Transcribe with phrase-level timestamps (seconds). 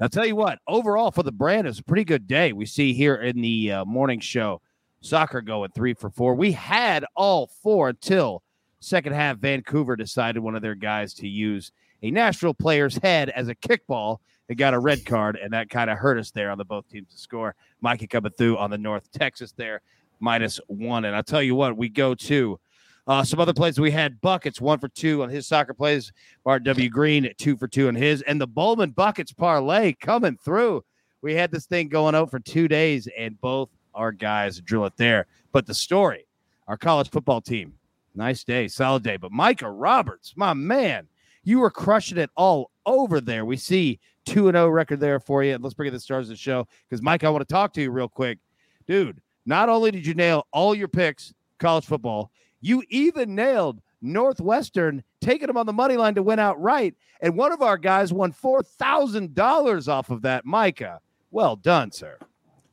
[0.00, 2.54] I'll tell you what, overall for the brand, it's a pretty good day.
[2.54, 4.62] We see here in the uh, morning show,
[5.04, 6.34] soccer going three for four.
[6.34, 8.42] We had all four until
[8.80, 9.38] second half.
[9.38, 14.18] Vancouver decided one of their guys to use a Nashville player's head as a kickball
[14.48, 16.88] and got a red card, and that kind of hurt us there on the both
[16.88, 17.54] teams to score.
[17.80, 19.80] Mikey coming through on the North Texas there,
[20.20, 21.04] minus one.
[21.04, 22.58] And I'll tell you what, we go to
[23.06, 23.78] uh, some other plays.
[23.78, 26.12] We had buckets, one for two on his soccer plays.
[26.44, 26.88] Bart W.
[26.88, 28.22] Green, two for two on his.
[28.22, 30.84] And the Bollman Buckets parlay coming through.
[31.22, 34.96] We had this thing going out for two days, and both our guys drill it
[34.96, 35.26] there.
[35.52, 36.26] But the story,
[36.68, 37.74] our college football team,
[38.14, 39.16] nice day, solid day.
[39.16, 41.06] But Micah Roberts, my man,
[41.42, 43.44] you were crushing it all over there.
[43.44, 45.58] We see 2 0 record there for you.
[45.58, 47.82] Let's bring in the stars of the show because, Mike, I want to talk to
[47.82, 48.38] you real quick.
[48.86, 52.30] Dude, not only did you nail all your picks, college football,
[52.60, 56.94] you even nailed Northwestern, taking them on the money line to win outright.
[57.20, 60.44] And one of our guys won $4,000 off of that.
[60.44, 62.18] Micah, well done, sir.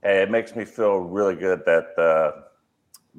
[0.03, 2.41] Hey, it makes me feel really good that uh,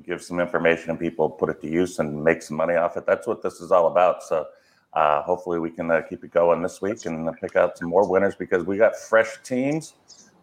[0.02, 3.06] give some information and people put it to use and make some money off it.
[3.06, 4.24] That's what this is all about.
[4.24, 4.46] So,
[4.92, 8.08] uh, hopefully, we can uh, keep it going this week and pick out some more
[8.08, 9.94] winners because we got fresh teams.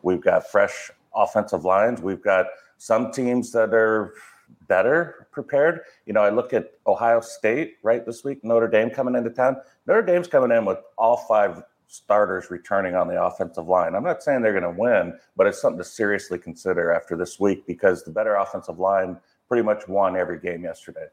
[0.01, 2.01] We've got fresh offensive lines.
[2.01, 2.45] We've got
[2.77, 4.13] some teams that are
[4.67, 5.81] better prepared.
[6.05, 9.57] You know, I look at Ohio State right this week, Notre Dame coming into town.
[9.85, 13.95] Notre Dame's coming in with all five starters returning on the offensive line.
[13.95, 17.39] I'm not saying they're going to win, but it's something to seriously consider after this
[17.39, 19.17] week because the better offensive line
[19.47, 21.07] pretty much won every game yesterday.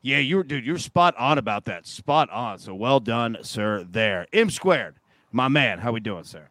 [0.00, 1.86] Yeah, you're dude, you're spot on about that.
[1.86, 2.58] Spot on.
[2.58, 3.86] So well done, sir.
[3.88, 4.26] There.
[4.32, 4.96] M squared,
[5.32, 5.78] my man.
[5.78, 6.48] How we doing, sir?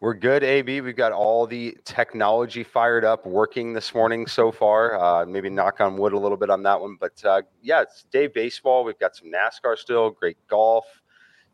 [0.00, 0.80] We're good, AB.
[0.80, 5.00] We've got all the technology fired up, working this morning so far.
[5.00, 8.04] Uh, maybe knock on wood a little bit on that one, but uh, yeah, it's
[8.10, 8.84] day baseball.
[8.84, 10.84] We've got some NASCAR still, great golf.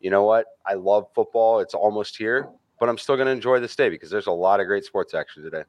[0.00, 0.46] You know what?
[0.66, 1.60] I love football.
[1.60, 4.60] It's almost here, but I'm still going to enjoy this day because there's a lot
[4.60, 5.62] of great sports action today.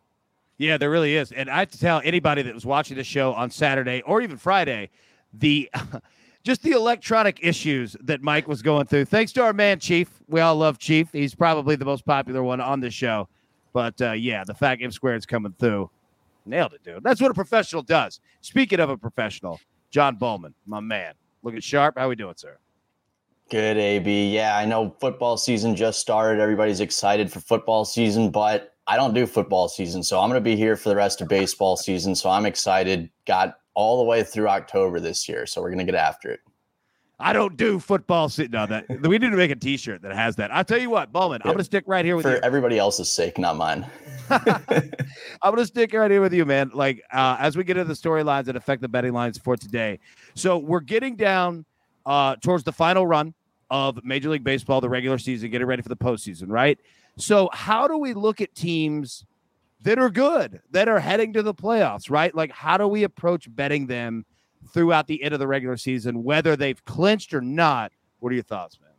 [0.57, 1.31] Yeah, there really is.
[1.31, 4.37] And I have to tell anybody that was watching the show on Saturday or even
[4.37, 4.89] Friday
[5.33, 5.69] the
[6.43, 9.05] just the electronic issues that Mike was going through.
[9.05, 10.09] Thanks to our man Chief.
[10.27, 11.09] We all love Chief.
[11.11, 13.27] He's probably the most popular one on the show.
[13.73, 15.89] But uh, yeah, the fact M squared is coming through.
[16.45, 17.03] Nailed it, dude.
[17.03, 18.19] That's what a professional does.
[18.41, 19.59] Speaking of a professional,
[19.91, 21.13] John Bollman, my man.
[21.43, 21.97] Looking Sharp.
[21.97, 22.57] How we doing, sir?
[23.51, 24.33] Good, AB.
[24.33, 26.41] Yeah, I know football season just started.
[26.41, 30.01] Everybody's excited for football season, but I don't do football season.
[30.03, 32.15] So I'm going to be here for the rest of baseball season.
[32.15, 33.09] So I'm excited.
[33.27, 35.45] Got all the way through October this year.
[35.45, 36.39] So we're gonna get after it.
[37.19, 38.29] I don't do football.
[38.29, 40.51] Sit no, that we need to make a T-shirt that has that.
[40.51, 41.41] I'll tell you what, Bollman.
[41.43, 42.31] I'm gonna stick right here with you.
[42.31, 42.43] for you.
[42.43, 43.85] everybody else's sake, not mine.
[44.29, 44.91] I'm
[45.43, 46.71] gonna stick right here with you, man.
[46.73, 49.99] Like uh, as we get into the storylines that affect the betting lines for today.
[50.35, 51.65] So we're getting down
[52.05, 53.33] uh, towards the final run
[53.71, 56.77] of Major League Baseball, the regular season, getting ready for the postseason, right?
[57.17, 59.25] So how do we look at teams
[59.83, 62.35] that are good, that are heading to the playoffs, right?
[62.35, 64.25] Like, how do we approach betting them
[64.73, 67.91] throughout the end of the regular season, whether they've clinched or not?
[68.19, 68.91] What are your thoughts, man?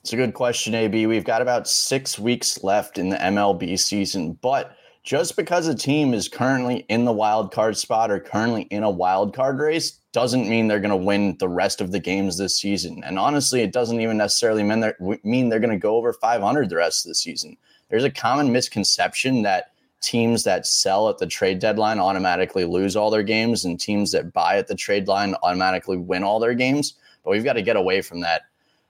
[0.00, 1.06] It's a good question, AB.
[1.06, 6.12] We've got about six weeks left in the MLB season, but just because a team
[6.12, 10.48] is currently in the wild card spot or currently in a wild card race doesn't
[10.48, 13.04] mean they're going to win the rest of the games this season.
[13.06, 16.68] And honestly, it doesn't even necessarily mean they're, mean they're going to go over 500
[16.68, 17.56] the rest of the season.
[17.88, 19.70] There's a common misconception that
[20.00, 24.32] teams that sell at the trade deadline automatically lose all their games and teams that
[24.32, 26.94] buy at the trade line automatically win all their games.
[27.22, 28.42] but we've got to get away from that.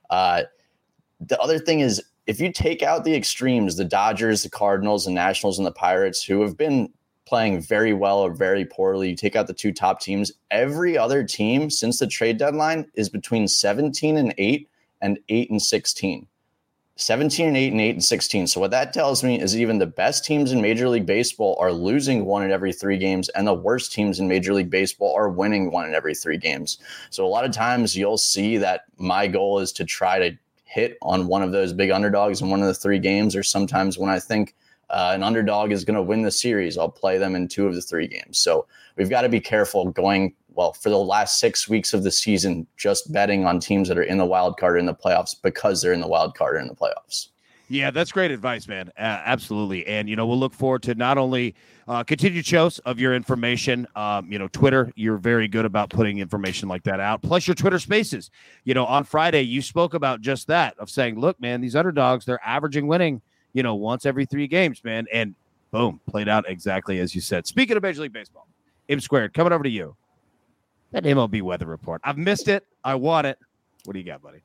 [0.09, 0.45] Uh,
[1.21, 5.11] the other thing is, if you take out the extremes, the Dodgers, the Cardinals, the
[5.11, 6.91] Nationals, and the Pirates, who have been
[7.29, 11.23] playing very well or very poorly, you take out the two top teams, every other
[11.23, 14.69] team since the trade deadline is between 17 and 8
[15.03, 16.27] and 8 and 16.
[16.97, 18.47] 17 and 8 and 8 and 16.
[18.49, 21.71] So what that tells me is even the best teams in Major League Baseball are
[21.71, 25.29] losing one in every 3 games and the worst teams in Major League Baseball are
[25.29, 26.79] winning one in every 3 games.
[27.11, 30.99] So a lot of times you'll see that my goal is to try to hit
[31.03, 34.11] on one of those big underdogs in one of the 3 games or sometimes when
[34.11, 34.57] I think
[34.91, 37.75] uh, an underdog is going to win the series, I'll play them in two of
[37.75, 38.39] the 3 games.
[38.39, 42.11] So we've got to be careful going well, for the last six weeks of the
[42.11, 45.81] season, just betting on teams that are in the wild card in the playoffs because
[45.81, 47.29] they're in the wild card in the playoffs.
[47.69, 48.89] Yeah, that's great advice, man.
[48.99, 49.87] Uh, absolutely.
[49.87, 51.55] And, you know, we'll look forward to not only
[51.87, 56.19] uh, continued shows of your information, um, you know, Twitter, you're very good about putting
[56.19, 58.31] information like that out, plus your Twitter spaces.
[58.65, 62.25] You know, on Friday, you spoke about just that of saying, look, man, these underdogs,
[62.25, 63.23] they're averaging winning,
[63.59, 65.09] you know, once every three games, man.
[65.13, 65.35] And
[65.73, 67.45] boom, played out exactly as you said.
[67.45, 68.47] Speaking of Major League Baseball,
[68.89, 69.97] M squared, coming over to you.
[70.93, 72.01] That MLB weather report.
[72.05, 72.65] I've missed it.
[72.85, 73.37] I want it.
[73.85, 74.39] What do you got, buddy?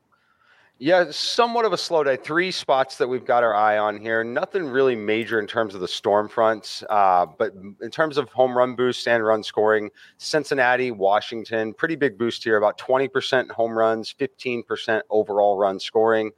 [0.80, 2.16] Yeah, somewhat of a slow day.
[2.16, 4.24] Three spots that we've got our eye on here.
[4.24, 8.58] Nothing really major in terms of the storm fronts, uh, but in terms of home
[8.58, 9.88] run boost and run scoring,
[10.18, 12.56] Cincinnati, Washington, pretty big boost here.
[12.56, 16.32] About 20% home runs, 15% overall run scoring.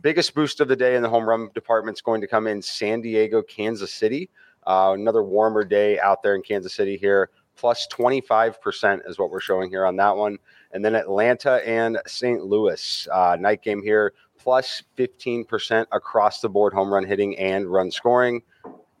[0.00, 2.62] Biggest boost of the day in the home run department is going to come in
[2.62, 4.30] San Diego, Kansas City.
[4.66, 9.40] Uh, another warmer day out there in Kansas City here plus 25% is what we're
[9.40, 10.38] showing here on that one.
[10.72, 12.44] And then Atlanta and St.
[12.44, 17.90] Louis, uh, night game here, plus 15% across the board home run hitting and run
[17.90, 18.42] scoring.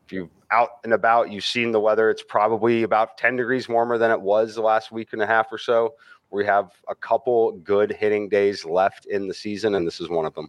[0.04, 2.10] If you out and about, you've seen the weather.
[2.10, 5.50] It's probably about 10 degrees warmer than it was the last week and a half
[5.50, 5.94] or so.
[6.30, 10.24] We have a couple good hitting days left in the season, and this is one
[10.24, 10.48] of them.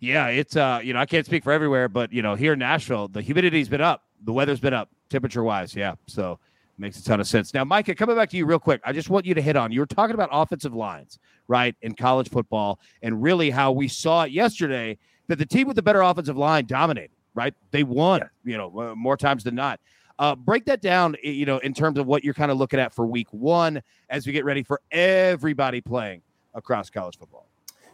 [0.00, 2.58] Yeah, it's uh, you know, I can't speak for everywhere, but you know, here in
[2.58, 5.76] Nashville, the humidity's been up, the weather's been up, temperature wise.
[5.76, 5.94] Yeah.
[6.08, 6.40] So
[6.82, 7.54] Makes a ton of sense.
[7.54, 9.70] Now, Micah, coming back to you real quick, I just want you to hit on
[9.70, 14.24] you were talking about offensive lines, right, in college football, and really how we saw
[14.24, 14.98] it yesterday
[15.28, 17.54] that the team with the better offensive line dominated, right?
[17.70, 19.78] They won, you know, more times than not.
[20.18, 22.92] Uh, break that down, you know, in terms of what you're kind of looking at
[22.92, 23.80] for week one
[24.10, 26.20] as we get ready for everybody playing
[26.52, 27.46] across college football.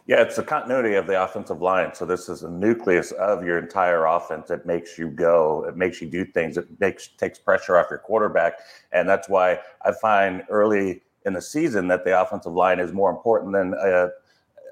[0.09, 1.93] Yeah, it's the continuity of the offensive line.
[1.93, 4.49] So this is a nucleus of your entire offense.
[4.49, 5.63] It makes you go.
[5.69, 6.57] It makes you do things.
[6.57, 8.53] It makes takes pressure off your quarterback,
[8.91, 13.11] and that's why I find early in the season that the offensive line is more
[13.11, 14.09] important than a,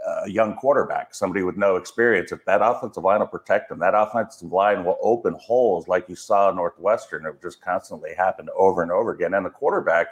[0.07, 2.31] a young quarterback, somebody with no experience.
[2.31, 6.15] If that offensive line will protect them, that offensive line will open holes like you
[6.15, 7.27] saw Northwestern.
[7.27, 9.35] It just constantly happened over and over again.
[9.35, 10.07] And the quarterback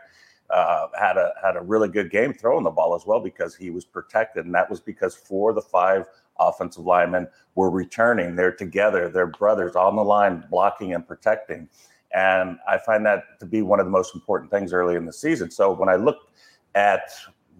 [0.49, 3.69] uh, had a had a really good game throwing the ball as well because he
[3.69, 6.05] was protected, and that was because four of the five
[6.39, 8.35] offensive linemen were returning.
[8.35, 11.69] They're together, they're brothers on the line, blocking and protecting.
[12.13, 15.13] And I find that to be one of the most important things early in the
[15.13, 15.51] season.
[15.51, 16.17] So when I look
[16.75, 17.09] at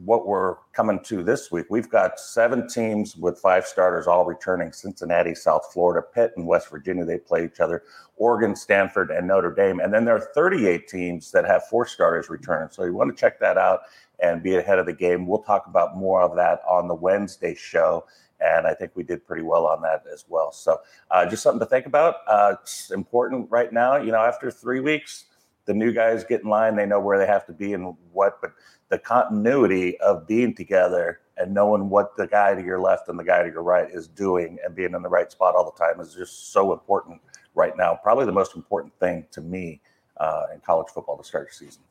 [0.03, 4.71] what we're coming to this week, we've got seven teams with five starters all returning
[4.71, 7.05] Cincinnati, South Florida, Pitt, and West Virginia.
[7.05, 7.83] They play each other,
[8.17, 9.79] Oregon, Stanford, and Notre Dame.
[9.79, 12.69] And then there are 38 teams that have four starters returning.
[12.71, 13.81] So you want to check that out
[14.19, 15.27] and be ahead of the game.
[15.27, 18.05] We'll talk about more of that on the Wednesday show.
[18.41, 20.51] And I think we did pretty well on that as well.
[20.51, 22.15] So uh, just something to think about.
[22.27, 23.95] Uh, it's important right now.
[23.95, 25.25] You know, after three weeks,
[25.65, 26.75] the new guys get in line.
[26.75, 28.53] They know where they have to be and what, but
[28.89, 33.23] the continuity of being together and knowing what the guy to your left and the
[33.23, 35.99] guy to your right is doing and being in the right spot all the time
[35.99, 37.19] is just so important
[37.55, 37.99] right now.
[38.01, 39.81] Probably the most important thing to me
[40.17, 41.81] uh, in college football to start your season.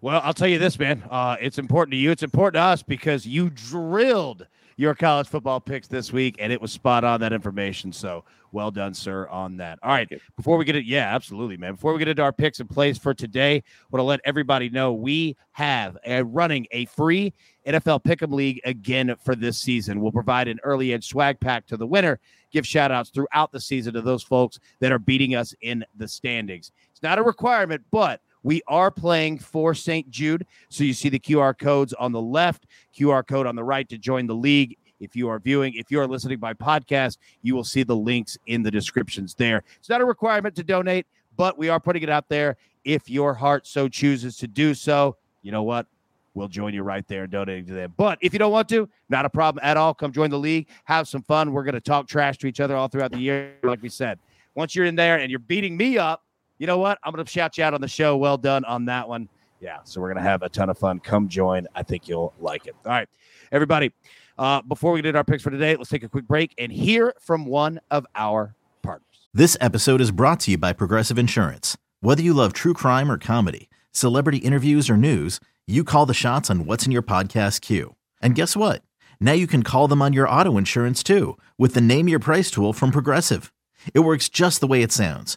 [0.00, 1.02] Well, I'll tell you this, man.
[1.10, 2.10] Uh, it's important to you.
[2.10, 4.46] It's important to us because you drilled
[4.80, 7.92] your college football picks this week, and it was spot on that information.
[7.92, 9.78] So well done, sir, on that.
[9.82, 10.08] All right.
[10.36, 11.74] Before we get it, yeah, absolutely, man.
[11.74, 14.70] Before we get into our picks and plays for today, I want to let everybody
[14.70, 17.34] know we have a, running a free
[17.66, 20.00] NFL Pick'em League again for this season.
[20.00, 22.18] We'll provide an early edge swag pack to the winner,
[22.50, 26.08] give shout outs throughout the season to those folks that are beating us in the
[26.08, 26.72] standings.
[26.90, 30.08] It's not a requirement, but we are playing for St.
[30.10, 30.46] Jude.
[30.68, 32.66] So you see the QR codes on the left,
[32.96, 34.76] QR code on the right to join the league.
[35.00, 38.36] If you are viewing, if you are listening by podcast, you will see the links
[38.46, 39.62] in the descriptions there.
[39.78, 41.06] It's not a requirement to donate,
[41.36, 42.56] but we are putting it out there.
[42.84, 45.86] If your heart so chooses to do so, you know what?
[46.34, 47.94] We'll join you right there donating to them.
[47.96, 49.94] But if you don't want to, not a problem at all.
[49.94, 51.52] Come join the league, have some fun.
[51.52, 54.18] We're going to talk trash to each other all throughout the year, like we said.
[54.54, 56.24] Once you're in there and you're beating me up,
[56.60, 56.98] you know what?
[57.02, 58.16] I'm going to shout you out on the show.
[58.16, 59.28] Well done on that one.
[59.60, 61.00] Yeah, so we're gonna have a ton of fun.
[61.00, 61.66] Come join.
[61.74, 62.74] I think you'll like it.
[62.84, 63.08] All right,
[63.52, 63.92] everybody.
[64.38, 66.72] Uh, before we get into our picks for today, let's take a quick break and
[66.72, 69.28] hear from one of our partners.
[69.34, 71.76] This episode is brought to you by Progressive Insurance.
[72.00, 76.48] Whether you love true crime or comedy, celebrity interviews or news, you call the shots
[76.48, 77.96] on what's in your podcast queue.
[78.22, 78.82] And guess what?
[79.20, 82.50] Now you can call them on your auto insurance too with the Name Your Price
[82.50, 83.52] tool from Progressive.
[83.92, 85.36] It works just the way it sounds.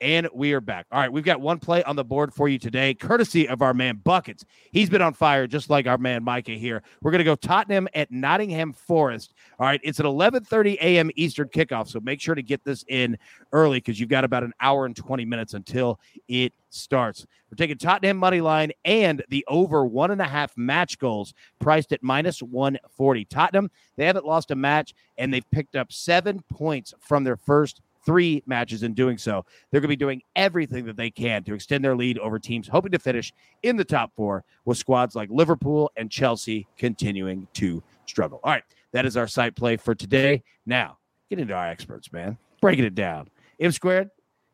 [0.00, 0.86] And we are back.
[0.92, 3.74] All right, we've got one play on the board for you today, courtesy of our
[3.74, 4.44] man Buckets.
[4.70, 6.82] He's been on fire, just like our man Micah here.
[7.02, 9.34] We're going to go Tottenham at Nottingham Forest.
[9.58, 11.10] All right, it's at 11:30 a.m.
[11.16, 13.18] Eastern kickoff, so make sure to get this in
[13.52, 17.26] early because you've got about an hour and 20 minutes until it starts.
[17.50, 21.92] We're taking Tottenham money line and the over one and a half match goals, priced
[21.92, 23.24] at minus 140.
[23.24, 27.80] Tottenham they haven't lost a match and they've picked up seven points from their first
[28.08, 29.44] three matches in doing so.
[29.70, 32.66] They're going to be doing everything that they can to extend their lead over teams
[32.66, 37.82] hoping to finish in the top four, with squads like Liverpool and Chelsea continuing to
[38.06, 38.40] struggle.
[38.42, 38.62] All right,
[38.92, 40.42] that is our site play for today.
[40.64, 40.96] Now,
[41.28, 42.38] get into our experts, man.
[42.62, 43.28] Breaking it down.
[43.60, 44.08] M squared,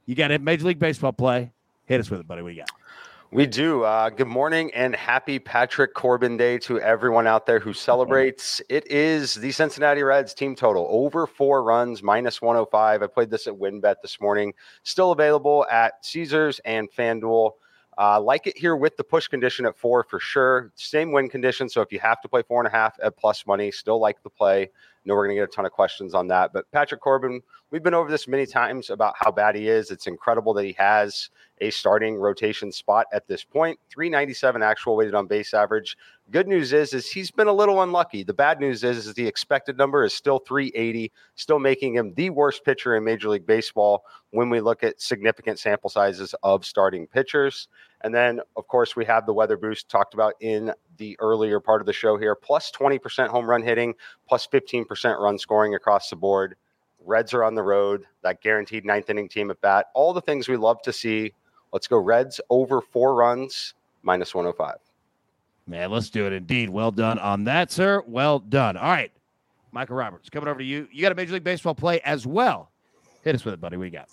[0.06, 1.52] you got a Major League Baseball play.
[1.84, 2.42] Hit us with it, buddy.
[2.42, 2.70] What you got?
[3.34, 3.82] We do.
[3.82, 8.62] Uh, good morning and happy Patrick Corbin Day to everyone out there who celebrates.
[8.68, 13.02] It is the Cincinnati Reds team total over four runs, minus 105.
[13.02, 14.54] I played this at WynnBET this morning.
[14.84, 17.50] Still available at Caesars and FanDuel.
[17.98, 20.70] Uh, like it here with the push condition at four for sure.
[20.76, 21.68] Same win condition.
[21.68, 24.22] So if you have to play four and a half at plus money, still like
[24.22, 24.70] the play.
[25.04, 26.52] Know we're going to get a ton of questions on that.
[26.52, 29.90] But Patrick Corbin, we've been over this many times about how bad he is.
[29.90, 31.30] It's incredible that he has
[31.60, 33.78] a starting rotation spot at this point.
[33.90, 35.96] 397 actual weighted on base average.
[36.30, 38.24] Good news is, is he's been a little unlucky.
[38.24, 42.30] The bad news is, is the expected number is still 380, still making him the
[42.30, 47.06] worst pitcher in Major League Baseball when we look at significant sample sizes of starting
[47.06, 47.68] pitchers.
[48.04, 51.80] And then, of course, we have the weather boost talked about in the earlier part
[51.80, 53.94] of the show here plus 20% home run hitting,
[54.28, 56.54] plus 15% run scoring across the board.
[57.02, 60.48] Reds are on the road, that guaranteed ninth inning team at bat, all the things
[60.48, 61.32] we love to see.
[61.72, 64.76] Let's go Reds over four runs, minus 105.
[65.66, 66.68] Man, let's do it indeed.
[66.68, 68.02] Well done on that, sir.
[68.06, 68.76] Well done.
[68.76, 69.12] All right.
[69.72, 70.86] Micah Roberts, coming over to you.
[70.92, 72.70] You got a Major League Baseball play as well.
[73.22, 73.78] Hit us with it, buddy.
[73.78, 74.08] We got.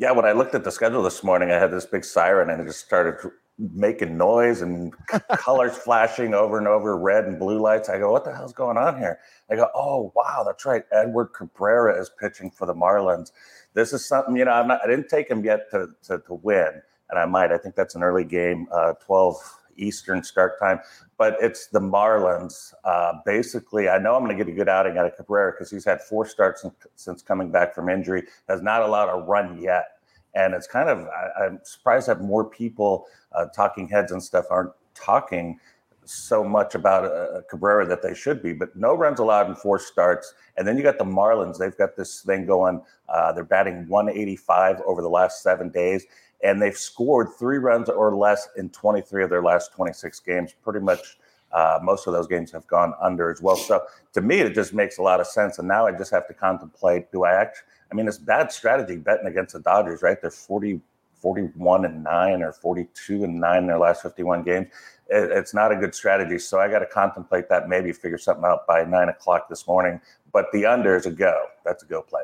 [0.00, 2.62] Yeah, when I looked at the schedule this morning, I had this big siren and
[2.62, 3.16] it just started
[3.58, 4.94] making noise and
[5.36, 7.90] colors flashing over and over, red and blue lights.
[7.90, 9.18] I go, what the hell's going on here?
[9.50, 10.84] I go, oh wow, that's right.
[10.90, 13.32] Edward Cabrera is pitching for the Marlins.
[13.74, 16.32] This is something, you know, I'm not, I didn't take him yet to, to, to
[16.32, 16.80] win,
[17.10, 17.52] and I might.
[17.52, 19.36] I think that's an early game, uh, 12
[19.80, 20.80] Eastern start time,
[21.18, 22.72] but it's the Marlins.
[22.84, 25.70] Uh, basically, I know I'm going to get a good outing out of Cabrera because
[25.70, 29.60] he's had four starts since, since coming back from injury, has not allowed a run
[29.60, 29.98] yet.
[30.34, 31.08] And it's kind of,
[31.38, 35.58] I, am surprised that more people, uh, talking heads and stuff, aren't talking
[36.04, 38.52] so much about uh, Cabrera that they should be.
[38.52, 40.34] But no runs allowed in four starts.
[40.56, 41.58] And then you got the Marlins.
[41.58, 42.82] They've got this thing going.
[43.08, 46.06] Uh, they're batting 185 over the last seven days
[46.42, 50.54] and they've scored three runs or less in 23 of their last 26 games.
[50.62, 51.18] Pretty much
[51.52, 53.56] uh, most of those games have gone under as well.
[53.56, 53.82] So
[54.12, 55.58] to me, it just makes a lot of sense.
[55.58, 57.66] And now I just have to contemplate: Do I actually?
[57.90, 60.20] I mean, it's bad strategy betting against the Dodgers, right?
[60.20, 60.80] They're 40,
[61.14, 64.68] 41 and nine or 42 and nine in their last 51 games.
[65.08, 66.38] It, it's not a good strategy.
[66.38, 67.68] So I got to contemplate that.
[67.68, 70.00] Maybe figure something out by nine o'clock this morning.
[70.32, 71.46] But the under is a go.
[71.64, 72.22] That's a go play.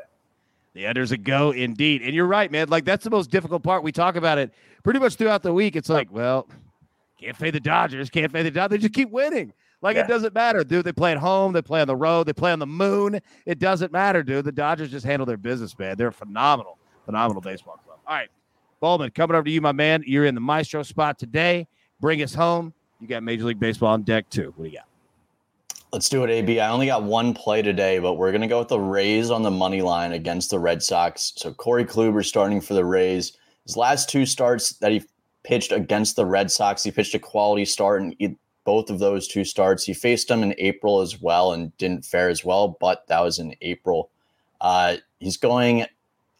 [0.77, 2.03] The under's a go indeed.
[2.03, 2.69] And you're right, man.
[2.69, 3.81] Like that's the most difficult part.
[3.81, 4.53] We talk about it
[4.83, 5.75] pretty much throughout the week.
[5.75, 6.47] It's like, well,
[7.19, 8.77] can't fade the Dodgers, can't fade the Dodgers.
[8.77, 9.53] They just keep winning.
[9.81, 10.03] Like yeah.
[10.03, 10.85] it doesn't matter, dude.
[10.85, 13.19] They play at home, they play on the road, they play on the moon.
[13.47, 14.45] It doesn't matter, dude.
[14.45, 15.97] The Dodgers just handle their business, man.
[15.97, 17.97] They're a phenomenal, phenomenal baseball club.
[18.05, 18.29] All right,
[18.79, 20.03] Bollman, coming over to you, my man.
[20.05, 21.67] You're in the maestro spot today.
[21.99, 22.71] Bring us home.
[23.01, 24.53] You got Major League Baseball on deck too.
[24.55, 24.85] What do you got?
[25.93, 26.59] Let's do it, AB.
[26.59, 29.41] I only got one play today, but we're going to go with the Rays on
[29.41, 31.31] the money line against the Red Sox.
[31.37, 35.03] So Corey Kluber starting for the Rays His last two starts that he
[35.43, 39.45] pitched against the Red Sox, he pitched a quality start in both of those two
[39.45, 39.85] starts.
[39.85, 43.39] He faced them in April as well and didn't fare as well, but that was
[43.39, 44.09] in April.
[44.59, 45.85] Uh, he's going.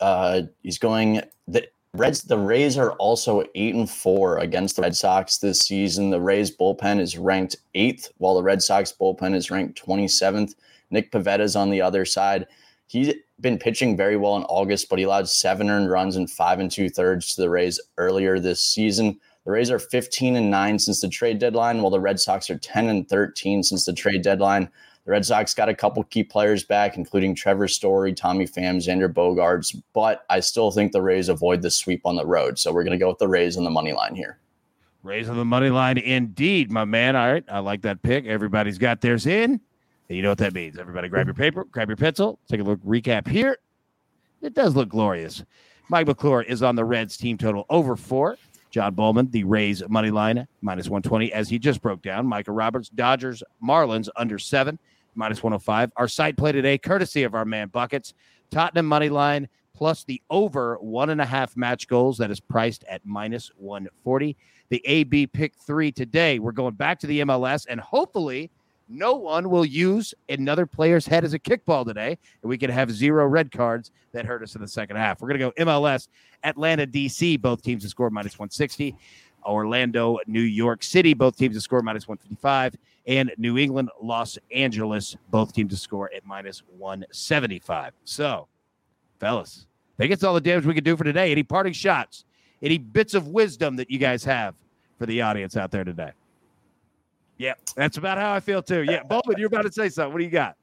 [0.01, 1.21] Uh, he's going.
[1.47, 1.65] The
[1.97, 2.21] Reds.
[2.21, 6.11] The Rays are also eight and four against the Red Sox this season.
[6.11, 10.55] The Rays bullpen is ranked eighth, while the Red Sox bullpen is ranked twenty seventh.
[10.91, 12.45] Nick Pivetta's on the other side.
[12.85, 16.59] He's been pitching very well in August, but he allowed seven earned runs and five
[16.59, 19.19] and two thirds to the Rays earlier this season.
[19.45, 22.57] The Rays are 15 and 9 since the trade deadline, while the Red Sox are
[22.57, 24.69] 10 and 13 since the trade deadline.
[25.07, 29.07] The Red Sox got a couple key players back, including Trevor Story, Tommy Pham, Xander
[29.07, 32.59] Bogaerts, but I still think the Rays avoid the sweep on the road.
[32.59, 34.37] So we're going to go with the Rays on the money line here.
[35.03, 37.15] Rays on the money line, indeed, my man.
[37.15, 38.25] All right, I like that pick.
[38.25, 39.61] Everybody's got theirs in.
[40.09, 40.77] You know what that means.
[40.77, 43.59] Everybody grab your paper, grab your pencil, take a look, recap here.
[44.41, 45.41] It does look glorious.
[45.87, 48.37] Mike McClure is on the Reds team total over four.
[48.71, 52.27] John Bollman, the Rays money line, minus 120, as he just broke down.
[52.27, 54.77] Micah Roberts, Dodgers, Marlins under seven,
[55.17, 55.91] minus 105.
[55.97, 58.13] Our site play today, courtesy of our man Buckets,
[58.51, 62.83] Tottenham money line, plus the over one and a half match goals that is priced
[62.85, 64.35] at minus 140.
[64.69, 66.39] The AB pick three today.
[66.39, 68.49] We're going back to the MLS and hopefully
[68.89, 72.89] no one will use another player's head as a kickball today, and we can have
[72.89, 75.21] zero red cards that hurt us in the second half.
[75.21, 76.07] We're going to go MLS,
[76.43, 77.41] Atlanta, DC.
[77.41, 78.95] Both teams have scored minus 160.
[79.45, 81.13] Orlando, New York City.
[81.13, 82.75] Both teams have scored minus 155.
[83.07, 85.15] And New England, Los Angeles.
[85.29, 87.93] Both teams to score at minus 175.
[88.03, 88.47] So,
[89.19, 91.31] fellas, think it's all the damage we can do for today.
[91.31, 92.25] Any parting shots?
[92.61, 94.55] Any bits of wisdom that you guys have
[94.97, 96.11] for the audience out there today?
[97.37, 98.83] Yeah, that's about how I feel too.
[98.83, 100.11] Yeah, Bollman, you're about to say something.
[100.11, 100.55] What do you got?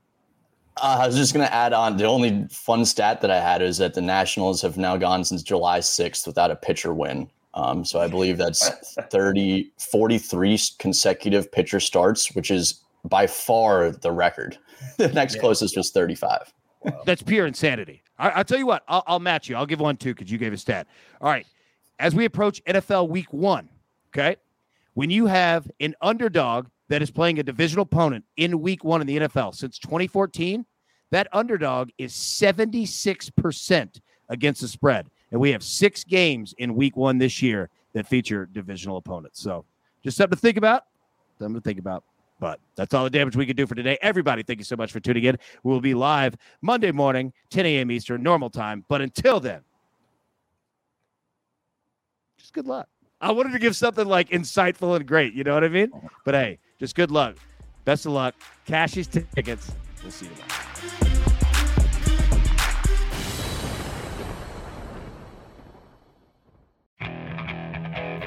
[0.83, 1.97] Uh, I was just going to add on.
[1.97, 5.45] The only fun stat that I had is that the Nationals have now gone since
[5.45, 7.31] July 6th without a pitcher win.
[7.55, 8.69] Um, so I believe that's
[9.11, 14.59] 30, 43 consecutive pitcher starts, which is by far the record.
[14.99, 15.41] The next yeah.
[15.41, 16.53] closest was 35.
[16.83, 17.03] Wow.
[17.07, 18.03] That's pure insanity.
[18.19, 19.57] I, will tell you what, I'll, I'll match you.
[19.57, 20.87] I'll give one too because you gave a stat.
[21.23, 21.47] All right.
[21.99, 23.69] As we approach NFL week one,
[24.11, 24.37] okay,
[24.93, 29.07] when you have an underdog that is playing a divisional opponent in week one in
[29.07, 30.67] the NFL since 2014,
[31.11, 35.09] that underdog is 76% against the spread.
[35.35, 39.43] And we have six games in week one this year that feature divisional opponents.
[39.43, 39.65] So
[40.05, 40.85] just something to think about.
[41.41, 42.05] Something to think about.
[42.39, 43.99] But that's all the damage we can do for today.
[44.01, 45.37] Everybody, thank you so much for tuning in.
[45.65, 47.91] We will be live Monday morning, 10 a.m.
[47.91, 48.85] Eastern, normal time.
[48.89, 49.63] But until then,
[52.39, 52.87] just good luck.
[53.21, 55.35] I wanted to give something like insightful and great.
[55.35, 55.91] You know what I mean?
[56.25, 57.35] But hey, just good luck.
[57.85, 58.37] Best of luck.
[58.67, 59.73] Cash these tickets.
[60.01, 60.33] We'll see you
[61.01, 61.14] tomorrow.